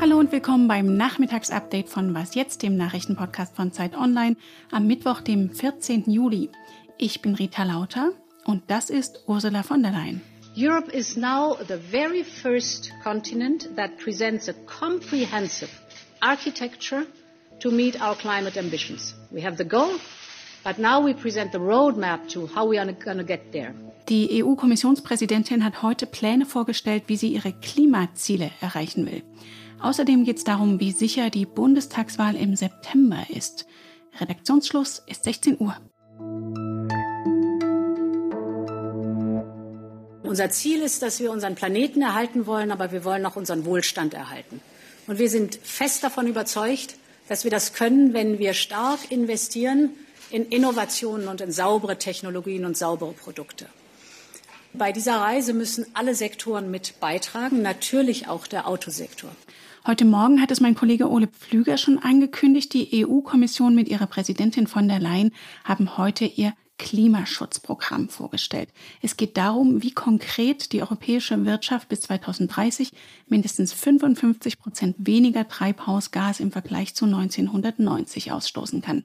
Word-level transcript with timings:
Hallo 0.00 0.16
und 0.16 0.30
willkommen 0.30 0.68
beim 0.68 0.96
Nachmittagsupdate 0.96 1.88
von 1.88 2.14
Was 2.14 2.36
jetzt, 2.36 2.62
dem 2.62 2.76
Nachrichtenpodcast 2.76 3.56
von 3.56 3.72
Zeit 3.72 3.96
Online, 3.96 4.36
am 4.70 4.86
Mittwoch, 4.86 5.20
dem 5.20 5.50
14. 5.50 6.08
Juli. 6.08 6.50
Ich 6.98 7.20
bin 7.20 7.34
Rita 7.34 7.64
Lauter 7.64 8.12
und 8.44 8.62
das 8.68 8.90
ist 8.90 9.24
Ursula 9.26 9.64
von 9.64 9.82
der 9.82 9.90
Leyen. 9.90 10.22
Europe 10.56 10.92
is 10.92 11.16
now 11.16 11.56
the 11.66 11.78
very 11.90 12.22
first 12.22 12.92
continent 13.02 13.74
that 13.74 13.98
presents 13.98 14.48
a 14.48 14.54
comprehensive 14.66 15.70
architecture 16.20 17.06
to 17.58 17.72
meet 17.72 18.00
our 18.00 18.14
climate 18.14 18.56
ambitions. 18.56 19.16
We 19.32 19.42
have 19.44 19.56
the 19.56 19.68
goal, 19.68 19.98
but 20.62 20.78
now 20.78 21.04
we 21.04 21.12
present 21.12 21.50
the 21.50 21.58
roadmap 21.58 22.28
to 22.34 22.46
how 22.46 22.68
we 22.68 22.78
are 22.78 22.86
going 22.92 23.18
to 23.18 23.24
get 23.24 23.50
there. 23.50 23.74
Die 24.08 24.42
EU-Kommissionspräsidentin 24.42 25.62
hat 25.62 25.82
heute 25.82 26.06
Pläne 26.06 26.46
vorgestellt, 26.46 27.04
wie 27.08 27.18
sie 27.18 27.28
ihre 27.28 27.52
Klimaziele 27.52 28.50
erreichen 28.62 29.04
will. 29.04 29.22
Außerdem 29.80 30.24
geht 30.24 30.38
es 30.38 30.44
darum, 30.44 30.80
wie 30.80 30.92
sicher 30.92 31.28
die 31.28 31.44
Bundestagswahl 31.44 32.34
im 32.34 32.56
September 32.56 33.26
ist. 33.28 33.66
Redaktionsschluss 34.18 35.02
ist 35.06 35.24
16 35.24 35.58
Uhr. 35.60 35.76
Unser 40.22 40.48
Ziel 40.50 40.80
ist, 40.80 41.02
dass 41.02 41.20
wir 41.20 41.30
unseren 41.30 41.54
Planeten 41.54 42.00
erhalten 42.00 42.46
wollen, 42.46 42.70
aber 42.70 42.92
wir 42.92 43.04
wollen 43.04 43.26
auch 43.26 43.36
unseren 43.36 43.66
Wohlstand 43.66 44.14
erhalten. 44.14 44.62
Und 45.06 45.18
wir 45.18 45.28
sind 45.28 45.56
fest 45.62 46.02
davon 46.02 46.26
überzeugt, 46.26 46.94
dass 47.28 47.44
wir 47.44 47.50
das 47.50 47.74
können, 47.74 48.14
wenn 48.14 48.38
wir 48.38 48.54
stark 48.54 49.10
investieren 49.10 49.90
in 50.30 50.46
Innovationen 50.46 51.28
und 51.28 51.42
in 51.42 51.52
saubere 51.52 51.98
Technologien 51.98 52.64
und 52.64 52.74
saubere 52.74 53.12
Produkte. 53.12 53.66
Bei 54.74 54.92
dieser 54.92 55.16
Reise 55.16 55.54
müssen 55.54 55.86
alle 55.94 56.14
Sektoren 56.14 56.70
mit 56.70 57.00
beitragen, 57.00 57.62
natürlich 57.62 58.28
auch 58.28 58.46
der 58.46 58.68
Autosektor. 58.68 59.30
Heute 59.86 60.04
Morgen 60.04 60.42
hat 60.42 60.50
es 60.50 60.60
mein 60.60 60.74
Kollege 60.74 61.08
Ole 61.08 61.28
Pflüger 61.28 61.78
schon 61.78 61.98
angekündigt. 61.98 62.74
Die 62.74 63.06
EU-Kommission 63.06 63.74
mit 63.74 63.88
ihrer 63.88 64.06
Präsidentin 64.06 64.66
von 64.66 64.86
der 64.86 64.98
Leyen 65.00 65.32
haben 65.64 65.96
heute 65.96 66.26
ihr 66.26 66.52
Klimaschutzprogramm 66.78 68.08
vorgestellt. 68.08 68.68
Es 69.02 69.16
geht 69.16 69.36
darum, 69.36 69.82
wie 69.82 69.92
konkret 69.92 70.72
die 70.72 70.80
europäische 70.80 71.44
Wirtschaft 71.44 71.88
bis 71.88 72.02
2030 72.02 72.92
mindestens 73.26 73.72
55 73.72 74.58
Prozent 74.58 74.96
weniger 74.98 75.48
Treibhausgas 75.48 76.40
im 76.40 76.52
Vergleich 76.52 76.94
zu 76.94 77.06
1990 77.06 78.30
ausstoßen 78.32 78.80
kann. 78.80 79.04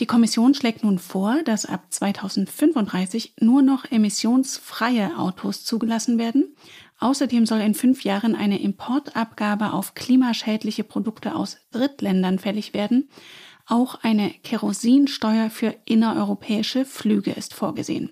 Die 0.00 0.06
Kommission 0.06 0.54
schlägt 0.54 0.82
nun 0.82 0.98
vor, 0.98 1.42
dass 1.44 1.66
ab 1.66 1.84
2035 1.90 3.34
nur 3.40 3.60
noch 3.60 3.84
emissionsfreie 3.90 5.18
Autos 5.18 5.64
zugelassen 5.64 6.16
werden. 6.16 6.56
Außerdem 7.00 7.44
soll 7.44 7.60
in 7.60 7.74
fünf 7.74 8.02
Jahren 8.02 8.34
eine 8.34 8.62
Importabgabe 8.62 9.74
auf 9.74 9.94
klimaschädliche 9.94 10.84
Produkte 10.84 11.34
aus 11.34 11.58
Drittländern 11.70 12.38
fällig 12.38 12.72
werden. 12.72 13.10
Auch 13.70 13.94
eine 14.02 14.30
Kerosinsteuer 14.42 15.48
für 15.48 15.76
innereuropäische 15.84 16.84
Flüge 16.84 17.30
ist 17.30 17.54
vorgesehen. 17.54 18.10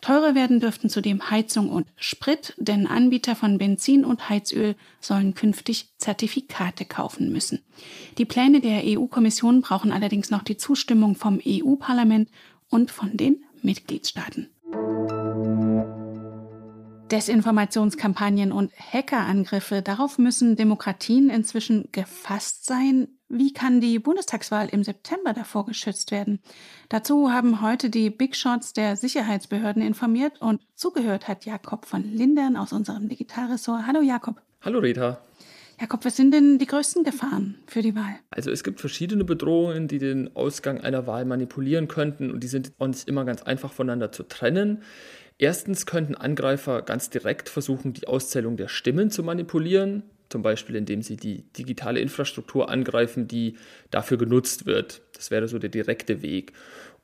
Teurer 0.00 0.34
werden 0.34 0.58
dürften 0.58 0.90
zudem 0.90 1.30
Heizung 1.30 1.70
und 1.70 1.86
Sprit, 1.94 2.54
denn 2.56 2.88
Anbieter 2.88 3.36
von 3.36 3.56
Benzin 3.56 4.04
und 4.04 4.28
Heizöl 4.28 4.74
sollen 5.00 5.34
künftig 5.34 5.90
Zertifikate 5.98 6.86
kaufen 6.86 7.32
müssen. 7.32 7.60
Die 8.18 8.24
Pläne 8.24 8.60
der 8.60 8.82
EU-Kommission 8.84 9.60
brauchen 9.60 9.92
allerdings 9.92 10.30
noch 10.30 10.42
die 10.42 10.56
Zustimmung 10.56 11.14
vom 11.14 11.40
EU-Parlament 11.46 12.28
und 12.68 12.90
von 12.90 13.16
den 13.16 13.44
Mitgliedstaaten. 13.62 14.48
Desinformationskampagnen 17.10 18.50
und 18.50 18.72
Hackerangriffe, 18.72 19.80
darauf 19.80 20.18
müssen 20.18 20.56
Demokratien 20.56 21.30
inzwischen 21.30 21.88
gefasst 21.92 22.66
sein. 22.66 23.08
Wie 23.28 23.52
kann 23.52 23.80
die 23.80 23.98
Bundestagswahl 23.98 24.68
im 24.68 24.82
September 24.82 25.32
davor 25.32 25.66
geschützt 25.66 26.10
werden? 26.10 26.40
Dazu 26.88 27.30
haben 27.30 27.60
heute 27.60 27.90
die 27.90 28.10
Big 28.10 28.34
Shots 28.34 28.72
der 28.72 28.96
Sicherheitsbehörden 28.96 29.82
informiert 29.82 30.40
und 30.40 30.60
zugehört 30.74 31.28
hat 31.28 31.44
Jakob 31.44 31.86
von 31.86 32.02
Lindern 32.02 32.56
aus 32.56 32.72
unserem 32.72 33.08
Digitalressort. 33.08 33.86
Hallo 33.86 34.00
Jakob. 34.00 34.42
Hallo 34.62 34.80
Rita. 34.80 35.20
Jakob, 35.78 36.06
was 36.06 36.16
sind 36.16 36.32
denn 36.32 36.58
die 36.58 36.66
größten 36.66 37.04
Gefahren 37.04 37.56
für 37.66 37.82
die 37.82 37.94
Wahl? 37.94 38.14
Also 38.30 38.50
es 38.50 38.64
gibt 38.64 38.80
verschiedene 38.80 39.24
Bedrohungen, 39.24 39.88
die 39.88 39.98
den 39.98 40.34
Ausgang 40.34 40.80
einer 40.80 41.06
Wahl 41.06 41.26
manipulieren 41.26 41.86
könnten 41.86 42.30
und 42.30 42.42
die 42.42 42.48
sind 42.48 42.72
uns 42.78 43.04
immer 43.04 43.26
ganz 43.26 43.42
einfach 43.42 43.72
voneinander 43.72 44.10
zu 44.10 44.22
trennen. 44.22 44.82
Erstens 45.38 45.84
könnten 45.84 46.14
Angreifer 46.14 46.82
ganz 46.82 47.10
direkt 47.10 47.48
versuchen, 47.48 47.92
die 47.92 48.08
Auszählung 48.08 48.56
der 48.56 48.68
Stimmen 48.68 49.10
zu 49.10 49.22
manipulieren, 49.22 50.02
zum 50.28 50.42
Beispiel 50.42 50.76
indem 50.76 51.02
sie 51.02 51.16
die 51.16 51.42
digitale 51.52 52.00
Infrastruktur 52.00 52.70
angreifen, 52.70 53.28
die 53.28 53.56
dafür 53.90 54.16
genutzt 54.16 54.66
wird. 54.66 55.02
Das 55.12 55.30
wäre 55.30 55.46
so 55.46 55.58
der 55.58 55.70
direkte 55.70 56.22
Weg. 56.22 56.52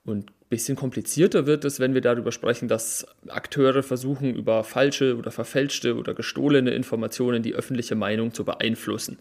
Und 0.04 0.30
ein 0.30 0.48
bisschen 0.48 0.76
komplizierter 0.76 1.46
wird 1.46 1.64
es, 1.64 1.78
wenn 1.78 1.94
wir 1.94 2.00
darüber 2.00 2.32
sprechen, 2.32 2.66
dass 2.66 3.06
Akteure 3.28 3.82
versuchen, 3.82 4.34
über 4.34 4.64
falsche 4.64 5.16
oder 5.16 5.30
verfälschte 5.30 5.96
oder 5.96 6.14
gestohlene 6.14 6.72
Informationen 6.72 7.42
die 7.42 7.54
öffentliche 7.54 7.94
Meinung 7.94 8.34
zu 8.34 8.44
beeinflussen. 8.44 9.18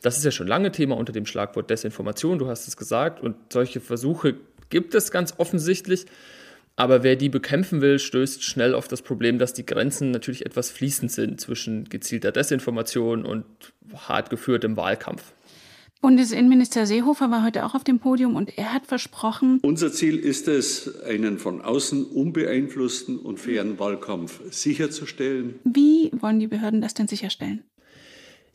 Das 0.00 0.16
ist 0.16 0.24
ja 0.24 0.30
schon 0.30 0.46
lange 0.46 0.72
Thema 0.72 0.96
unter 0.96 1.12
dem 1.12 1.26
Schlagwort 1.26 1.68
Desinformation, 1.68 2.38
du 2.38 2.48
hast 2.48 2.66
es 2.66 2.76
gesagt, 2.76 3.20
und 3.20 3.36
solche 3.52 3.80
Versuche 3.80 4.36
gibt 4.70 4.94
es 4.94 5.10
ganz 5.10 5.34
offensichtlich. 5.36 6.06
Aber 6.76 7.02
wer 7.02 7.16
die 7.16 7.28
bekämpfen 7.28 7.80
will, 7.80 7.98
stößt 7.98 8.42
schnell 8.42 8.74
auf 8.74 8.88
das 8.88 9.02
Problem, 9.02 9.38
dass 9.38 9.52
die 9.52 9.66
Grenzen 9.66 10.10
natürlich 10.10 10.46
etwas 10.46 10.70
fließend 10.70 11.12
sind 11.12 11.40
zwischen 11.40 11.84
gezielter 11.84 12.32
Desinformation 12.32 13.24
und 13.24 13.44
hart 13.94 14.30
geführtem 14.30 14.76
Wahlkampf. 14.76 15.32
Bundesinnenminister 16.00 16.84
Seehofer 16.84 17.30
war 17.30 17.44
heute 17.44 17.64
auch 17.64 17.76
auf 17.76 17.84
dem 17.84 18.00
Podium 18.00 18.34
und 18.34 18.58
er 18.58 18.72
hat 18.72 18.86
versprochen, 18.86 19.60
unser 19.62 19.92
Ziel 19.92 20.18
ist 20.18 20.48
es, 20.48 21.00
einen 21.02 21.38
von 21.38 21.62
außen 21.62 22.06
unbeeinflussten 22.06 23.20
und 23.20 23.38
fairen 23.38 23.78
Wahlkampf 23.78 24.40
sicherzustellen. 24.50 25.60
Wie 25.62 26.10
wollen 26.12 26.40
die 26.40 26.48
Behörden 26.48 26.80
das 26.80 26.94
denn 26.94 27.06
sicherstellen? 27.06 27.62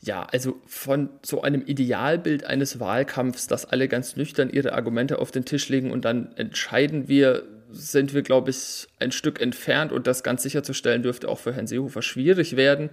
Ja, 0.02 0.24
also 0.24 0.60
von 0.66 1.08
so 1.24 1.40
einem 1.40 1.62
Idealbild 1.64 2.44
eines 2.44 2.80
Wahlkampfs, 2.80 3.46
dass 3.46 3.64
alle 3.64 3.88
ganz 3.88 4.16
nüchtern 4.16 4.50
ihre 4.50 4.74
Argumente 4.74 5.18
auf 5.18 5.30
den 5.30 5.46
Tisch 5.46 5.70
legen 5.70 5.90
und 5.90 6.04
dann 6.04 6.32
entscheiden 6.36 7.08
wir, 7.08 7.44
sind 7.70 8.14
wir, 8.14 8.22
glaube 8.22 8.50
ich, 8.50 8.88
ein 8.98 9.12
Stück 9.12 9.40
entfernt 9.40 9.92
und 9.92 10.06
das 10.06 10.22
ganz 10.22 10.42
sicherzustellen 10.42 11.02
dürfte 11.02 11.28
auch 11.28 11.38
für 11.38 11.52
Herrn 11.52 11.66
Seehofer 11.66 12.02
schwierig 12.02 12.56
werden. 12.56 12.90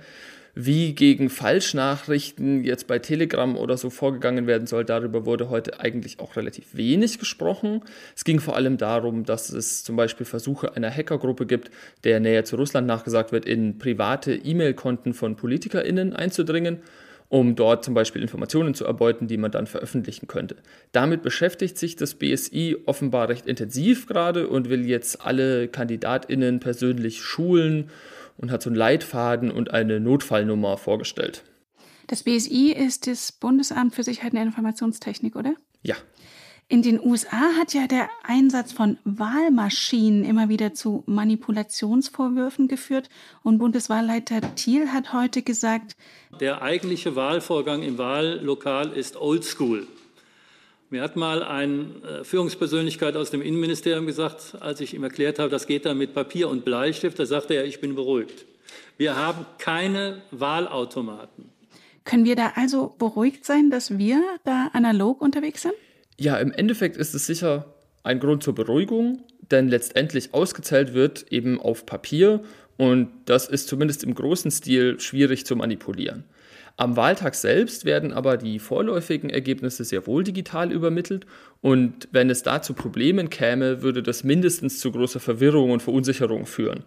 Wie 0.57 0.95
gegen 0.95 1.29
Falschnachrichten 1.29 2.63
jetzt 2.63 2.87
bei 2.87 2.97
Telegram 2.97 3.57
oder 3.57 3.75
so 3.75 3.89
vorgegangen 3.89 4.47
werden 4.47 4.67
soll, 4.67 4.85
darüber 4.85 5.25
wurde 5.25 5.49
heute 5.49 5.81
eigentlich 5.81 6.21
auch 6.21 6.37
relativ 6.37 6.67
wenig 6.71 7.19
gesprochen. 7.19 7.81
Es 8.15 8.23
ging 8.23 8.39
vor 8.39 8.55
allem 8.55 8.77
darum, 8.77 9.25
dass 9.25 9.49
es 9.49 9.83
zum 9.83 9.97
Beispiel 9.97 10.25
Versuche 10.25 10.73
einer 10.73 10.89
Hackergruppe 10.89 11.45
gibt, 11.45 11.71
der 12.05 12.21
näher 12.21 12.45
zu 12.45 12.55
Russland 12.55 12.87
nachgesagt 12.87 13.33
wird, 13.33 13.45
in 13.45 13.77
private 13.77 14.33
E-Mail-Konten 14.33 15.13
von 15.13 15.35
PolitikerInnen 15.35 16.13
einzudringen 16.13 16.79
um 17.29 17.55
dort 17.55 17.83
zum 17.83 17.93
Beispiel 17.93 18.21
Informationen 18.21 18.73
zu 18.73 18.85
erbeuten, 18.85 19.27
die 19.27 19.37
man 19.37 19.51
dann 19.51 19.67
veröffentlichen 19.67 20.27
könnte. 20.27 20.57
Damit 20.91 21.21
beschäftigt 21.21 21.77
sich 21.77 21.95
das 21.95 22.15
BSI 22.15 22.77
offenbar 22.85 23.29
recht 23.29 23.45
intensiv 23.45 24.07
gerade 24.07 24.47
und 24.47 24.69
will 24.69 24.85
jetzt 24.85 25.25
alle 25.25 25.67
Kandidatinnen 25.67 26.59
persönlich 26.59 27.21
schulen 27.21 27.89
und 28.37 28.51
hat 28.51 28.61
so 28.61 28.69
einen 28.69 28.77
Leitfaden 28.77 29.51
und 29.51 29.71
eine 29.71 29.99
Notfallnummer 29.99 30.77
vorgestellt. 30.77 31.43
Das 32.07 32.23
BSI 32.23 32.71
ist 32.71 33.07
das 33.07 33.31
Bundesamt 33.31 33.95
für 33.95 34.03
Sicherheit 34.03 34.33
und 34.33 34.39
Informationstechnik, 34.39 35.35
oder? 35.35 35.55
Ja, 35.81 35.95
in 36.67 36.81
den 36.81 36.99
USA 36.99 37.53
hat 37.59 37.73
ja 37.73 37.85
der 37.85 38.09
Einsatz 38.23 38.71
von 38.71 38.97
Wahlmaschinen 39.03 40.23
immer 40.23 40.49
wieder 40.49 40.73
zu 40.73 41.03
Manipulationsvorwürfen 41.05 42.67
geführt. 42.67 43.09
Und 43.43 43.59
Bundeswahlleiter 43.59 44.41
Thiel 44.55 44.87
hat 44.87 45.13
heute 45.13 45.43
gesagt, 45.43 45.95
der 46.39 46.63
eigentliche 46.63 47.15
Wahlvorgang 47.15 47.83
im 47.83 47.99
Wahllokal 47.99 48.91
ist 48.93 49.15
oldschool. 49.15 49.87
Mir 50.89 51.03
hat 51.03 51.15
mal 51.15 51.43
eine 51.43 51.85
äh, 52.03 52.23
Führungspersönlichkeit 52.23 53.15
aus 53.15 53.29
dem 53.29 53.41
Innenministerium 53.41 54.05
gesagt, 54.05 54.57
als 54.59 54.81
ich 54.81 54.93
ihm 54.93 55.03
erklärt 55.03 55.39
habe, 55.39 55.49
das 55.49 55.67
geht 55.67 55.85
dann 55.85 55.97
mit 55.97 56.13
Papier 56.13 56.49
und 56.49 56.65
Bleistift, 56.65 57.19
da 57.19 57.25
sagte 57.25 57.53
er, 57.53 57.65
ich 57.65 57.79
bin 57.79 57.95
beruhigt. 57.95 58.45
Wir 58.97 59.15
haben 59.15 59.45
keine 59.57 60.21
Wahlautomaten. 60.31 61.49
Können 62.05 62.25
wir 62.25 62.35
da 62.35 62.53
also 62.55 62.93
beruhigt 62.97 63.45
sein, 63.45 63.69
dass 63.69 63.97
wir 63.97 64.23
da 64.43 64.69
analog 64.73 65.21
unterwegs 65.21 65.63
sind? 65.63 65.73
Ja, 66.17 66.37
im 66.37 66.51
Endeffekt 66.51 66.97
ist 66.97 67.13
es 67.13 67.25
sicher 67.25 67.73
ein 68.03 68.19
Grund 68.19 68.43
zur 68.43 68.55
Beruhigung, 68.55 69.23
denn 69.51 69.67
letztendlich 69.67 70.33
ausgezählt 70.33 70.93
wird 70.93 71.25
eben 71.31 71.59
auf 71.59 71.85
Papier 71.85 72.41
und 72.77 73.09
das 73.25 73.47
ist 73.47 73.67
zumindest 73.67 74.03
im 74.03 74.15
großen 74.15 74.51
Stil 74.51 74.99
schwierig 74.99 75.45
zu 75.45 75.55
manipulieren. 75.55 76.23
Am 76.77 76.97
Wahltag 76.97 77.35
selbst 77.35 77.85
werden 77.85 78.11
aber 78.11 78.37
die 78.37 78.59
vorläufigen 78.59 79.29
Ergebnisse 79.29 79.85
sehr 79.85 80.07
wohl 80.07 80.23
digital 80.23 80.71
übermittelt 80.71 81.25
und 81.61 82.07
wenn 82.11 82.29
es 82.29 82.43
da 82.43 82.61
zu 82.61 82.73
Problemen 82.73 83.29
käme, 83.29 83.81
würde 83.81 84.03
das 84.03 84.23
mindestens 84.23 84.79
zu 84.79 84.91
großer 84.91 85.19
Verwirrung 85.19 85.71
und 85.71 85.81
Verunsicherung 85.81 86.45
führen. 86.45 86.83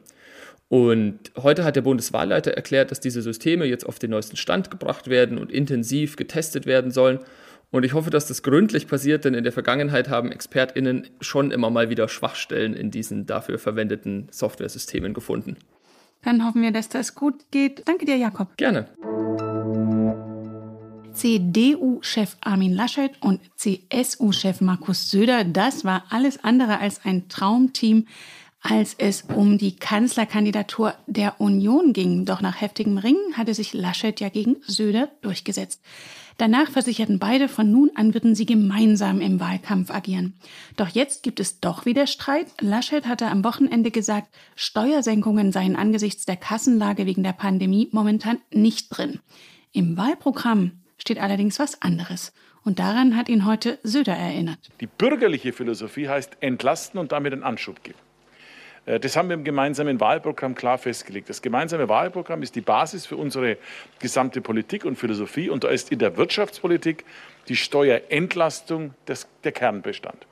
Und 0.69 1.19
heute 1.37 1.65
hat 1.65 1.77
der 1.77 1.83
Bundeswahlleiter 1.83 2.53
erklärt, 2.53 2.91
dass 2.91 3.01
diese 3.01 3.23
Systeme 3.23 3.65
jetzt 3.65 3.87
auf 3.87 3.99
den 3.99 4.11
neuesten 4.11 4.37
Stand 4.37 4.71
gebracht 4.71 5.09
werden 5.09 5.39
und 5.39 5.51
intensiv 5.51 6.17
getestet 6.17 6.67
werden 6.67 6.91
sollen. 6.91 7.21
Und 7.71 7.85
ich 7.85 7.93
hoffe, 7.93 8.11
dass 8.11 8.27
das 8.27 8.43
gründlich 8.43 8.89
passiert, 8.89 9.25
denn 9.25 9.35
in 9.35 9.45
der 9.45 9.53
Vergangenheit 9.53 10.09
haben 10.09 10.33
ExpertInnen 10.33 11.07
schon 11.21 11.51
immer 11.51 11.69
mal 11.69 11.91
wieder 11.91 12.09
Schwachstellen 12.09 12.73
in 12.73 12.91
diesen 12.91 13.27
dafür 13.27 13.59
verwendeten 13.59 14.29
Softwaresystemen 14.31 15.13
gefunden. 15.13 15.57
Dann 16.23 16.45
hoffen 16.45 16.63
wir, 16.63 16.73
dass 16.73 16.89
das 16.89 17.15
gut 17.15 17.51
geht. 17.51 17.87
Danke 17.87 18.07
dir, 18.07 18.17
Jakob. 18.17 18.57
Gerne. 18.57 18.89
CDU-Chef 21.13 22.37
Armin 22.41 22.73
Laschet 22.73 23.11
und 23.21 23.41
CSU-Chef 23.57 24.61
Markus 24.61 25.11
Söder, 25.11 25.45
das 25.45 25.85
war 25.85 26.05
alles 26.11 26.45
andere 26.45 26.79
als 26.79 27.05
ein 27.05 27.29
Traumteam, 27.29 28.07
als 28.61 28.95
es 28.99 29.23
um 29.23 29.59
die 29.59 29.77
Kanzlerkandidatur 29.77 30.95
der 31.07 31.41
Union 31.41 31.93
ging. 31.93 32.25
Doch 32.25 32.41
nach 32.41 32.61
heftigem 32.61 32.99
Ringen 32.99 33.37
hatte 33.37 33.55
sich 33.55 33.75
Laschet 33.75 34.21
ja 34.21 34.29
gegen 34.29 34.57
Söder 34.63 35.09
durchgesetzt. 35.23 35.83
Danach 36.39 36.71
versicherten 36.71 37.19
beide, 37.19 37.49
von 37.49 37.71
nun 37.71 37.91
an 37.97 38.15
würden 38.15 38.37
sie 38.37 38.47
gemeinsam 38.47 39.21
im 39.21 39.41
Wahlkampf 39.41 39.91
agieren. 39.91 40.35
Doch 40.77 40.89
jetzt 40.89 41.25
gibt 41.25 41.41
es 41.41 41.59
doch 41.59 41.85
wieder 41.85 42.07
Streit. 42.07 42.47
Laschet 42.61 43.07
hatte 43.09 43.27
am 43.27 43.43
Wochenende 43.43 43.91
gesagt, 43.91 44.29
Steuersenkungen 44.55 45.51
seien 45.51 45.75
angesichts 45.75 46.27
der 46.27 46.37
Kassenlage 46.37 47.07
wegen 47.07 47.25
der 47.25 47.33
Pandemie 47.33 47.89
momentan 47.91 48.39
nicht 48.53 48.89
drin. 48.91 49.19
Im 49.73 49.97
Wahlprogramm 49.97 50.79
steht 50.97 51.19
allerdings 51.19 51.59
was 51.59 51.83
anderes. 51.83 52.33
Und 52.63 52.79
daran 52.79 53.17
hat 53.17 53.29
ihn 53.29 53.45
heute 53.45 53.81
Söder 53.83 54.15
erinnert. 54.15 54.71
Die 54.81 54.87
bürgerliche 54.87 55.53
Philosophie 55.53 56.09
heißt 56.09 56.37
entlasten 56.41 57.01
und 57.01 57.11
damit 57.11 57.33
einen 57.33 57.43
Anschub 57.43 57.83
geben. 57.83 57.99
Äh, 58.89 58.99
das 58.99 59.17
haben 59.17 59.29
wir 59.29 59.35
im 59.35 59.45
gemeinsamen 59.45 60.01
Wahlprogramm 60.01 60.55
klar 60.55 60.79
festgelegt. 60.79 61.29
Das 61.29 61.43
gemeinsame 61.43 61.89
Wahlprogramm 61.89 62.43
ist 62.43 62.57
die 62.57 62.61
Basis 62.61 63.07
für 63.07 63.17
unsere 63.17 63.59
gesamte 63.99 64.41
Politik 64.41 64.85
und 64.85 64.97
Philosophie. 64.97 65.51
Und 65.51 65.65
da 65.65 65.69
ist 65.69 65.93
in 65.93 65.99
der 65.99 66.17
Wirtschaftspolitik 66.17 67.05
die 67.49 67.57
Steuerentlastung 67.57 68.95
des, 69.07 69.29
der 69.45 69.53
Kernbestand. 69.53 70.27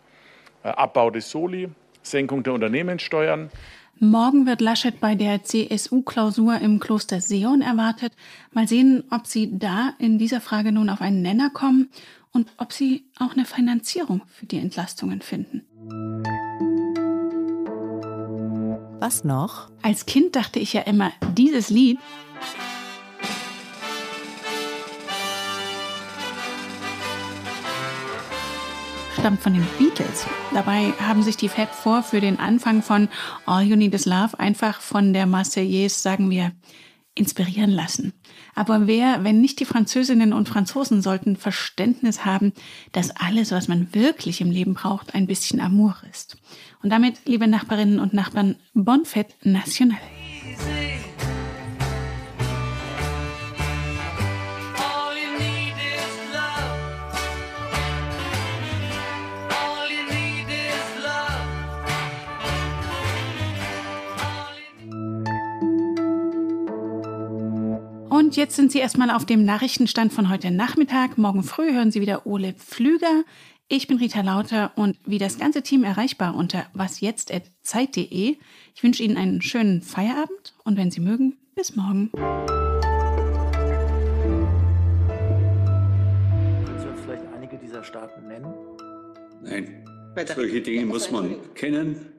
Äh, 0.64 0.68
Abbau 0.68 1.10
des 1.10 1.30
Soli, 1.30 1.68
Senkung 2.02 2.42
der 2.42 2.54
Unternehmenssteuern, 2.54 3.50
Morgen 3.98 4.44
wird 4.44 4.60
Laschet 4.60 5.00
bei 5.00 5.14
der 5.14 5.42
CSU-Klausur 5.42 6.58
im 6.60 6.80
Kloster 6.80 7.22
Seon 7.22 7.62
erwartet. 7.62 8.12
Mal 8.52 8.68
sehen, 8.68 9.04
ob 9.10 9.26
Sie 9.26 9.58
da 9.58 9.94
in 9.98 10.18
dieser 10.18 10.42
Frage 10.42 10.70
nun 10.70 10.90
auf 10.90 11.00
einen 11.00 11.22
Nenner 11.22 11.48
kommen 11.48 11.88
und 12.30 12.52
ob 12.58 12.74
Sie 12.74 13.06
auch 13.18 13.32
eine 13.32 13.46
Finanzierung 13.46 14.20
für 14.28 14.44
die 14.44 14.58
Entlastungen 14.58 15.22
finden. 15.22 15.62
Was 18.98 19.24
noch? 19.24 19.68
Als 19.82 20.06
Kind 20.06 20.36
dachte 20.36 20.58
ich 20.58 20.72
ja 20.72 20.80
immer, 20.82 21.12
dieses 21.36 21.68
Lied 21.68 21.98
stammt 29.18 29.42
von 29.42 29.52
den 29.52 29.66
Beatles. 29.78 30.26
Dabei 30.54 30.92
haben 31.00 31.22
sich 31.22 31.36
die 31.36 31.50
Fab 31.50 31.74
Four 31.74 32.02
für 32.02 32.20
den 32.20 32.38
Anfang 32.38 32.80
von 32.80 33.08
All 33.44 33.64
You 33.64 33.76
Need 33.76 33.92
Is 33.92 34.06
Love 34.06 34.38
einfach 34.38 34.80
von 34.80 35.12
der 35.12 35.26
Marseillaise, 35.26 36.00
sagen 36.00 36.30
wir, 36.30 36.52
inspirieren 37.16 37.70
lassen. 37.70 38.12
Aber 38.54 38.86
wer, 38.86 39.24
wenn 39.24 39.40
nicht 39.40 39.58
die 39.58 39.64
Französinnen 39.64 40.32
und 40.32 40.48
Franzosen, 40.48 41.02
sollten 41.02 41.36
Verständnis 41.36 42.24
haben, 42.24 42.52
dass 42.92 43.10
alles, 43.10 43.50
was 43.50 43.68
man 43.68 43.92
wirklich 43.94 44.40
im 44.40 44.50
Leben 44.50 44.74
braucht, 44.74 45.14
ein 45.14 45.26
bisschen 45.26 45.60
Amour 45.60 45.96
ist. 46.10 46.36
Und 46.82 46.90
damit, 46.90 47.16
liebe 47.24 47.48
Nachbarinnen 47.48 47.98
und 47.98 48.12
Nachbarn, 48.12 48.56
Bon 48.74 49.04
Fête 49.04 49.32
National. 49.42 49.98
Und 68.36 68.42
jetzt 68.42 68.56
sind 68.56 68.70
Sie 68.70 68.80
erstmal 68.80 69.08
auf 69.08 69.24
dem 69.24 69.46
Nachrichtenstand 69.46 70.12
von 70.12 70.28
heute 70.28 70.50
Nachmittag. 70.50 71.16
Morgen 71.16 71.42
früh 71.42 71.72
hören 71.72 71.90
Sie 71.90 72.02
wieder 72.02 72.26
Ole 72.26 72.52
Pflüger. 72.52 73.24
Ich 73.66 73.88
bin 73.88 73.96
Rita 73.96 74.20
Lauter 74.20 74.72
und 74.76 74.98
wie 75.06 75.16
das 75.16 75.38
ganze 75.38 75.62
Team 75.62 75.84
erreichbar 75.84 76.36
unter 76.36 76.66
wasjetzt.zeit.de. 76.74 78.36
Ich 78.74 78.82
wünsche 78.82 79.02
Ihnen 79.02 79.16
einen 79.16 79.40
schönen 79.40 79.80
Feierabend 79.80 80.54
und 80.64 80.76
wenn 80.76 80.90
Sie 80.90 81.00
mögen, 81.00 81.38
bis 81.54 81.76
morgen. 81.76 82.10
Können 82.12 82.46
Sie 86.78 86.88
uns 86.88 87.00
vielleicht 87.06 87.24
einige 87.34 87.56
dieser 87.56 87.82
Staaten 87.84 88.28
nennen? 88.28 88.52
Nein, 89.44 89.82
solche 90.26 90.60
Dinge 90.60 90.84
muss 90.84 91.10
man 91.10 91.54
kennen 91.54 92.12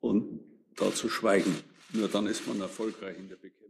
und 0.00 0.40
dazu 0.74 1.08
schweigen. 1.08 1.54
Nur 1.92 2.08
dann 2.08 2.26
ist 2.26 2.44
man 2.48 2.60
erfolgreich 2.60 3.16
in 3.16 3.28
der 3.28 3.36
Bekämpfung. 3.36 3.61